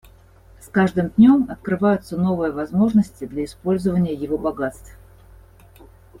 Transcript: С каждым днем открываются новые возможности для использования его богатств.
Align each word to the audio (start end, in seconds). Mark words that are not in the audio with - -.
С 0.59 0.67
каждым 0.67 1.09
днем 1.09 1.45
открываются 1.47 2.17
новые 2.17 2.51
возможности 2.51 3.27
для 3.27 3.45
использования 3.45 4.15
его 4.15 4.35
богатств. 4.35 4.97